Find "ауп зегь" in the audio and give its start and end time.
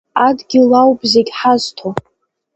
0.81-1.31